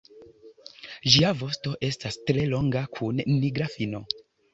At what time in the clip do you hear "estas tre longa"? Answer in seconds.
1.87-2.81